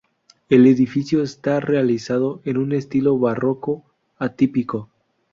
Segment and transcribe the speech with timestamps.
[0.49, 3.83] El edificio está realizado en un estilo barroco
[4.17, 4.89] atípico.